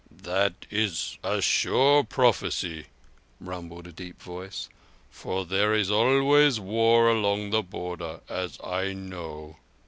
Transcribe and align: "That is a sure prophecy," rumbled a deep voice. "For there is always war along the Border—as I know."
"That 0.23 0.65
is 0.71 1.19
a 1.23 1.43
sure 1.43 2.03
prophecy," 2.03 2.87
rumbled 3.39 3.85
a 3.85 3.91
deep 3.91 4.19
voice. 4.19 4.67
"For 5.11 5.45
there 5.45 5.75
is 5.75 5.91
always 5.91 6.59
war 6.59 7.07
along 7.07 7.51
the 7.51 7.61
Border—as 7.61 8.57
I 8.63 8.93
know." 8.93 9.57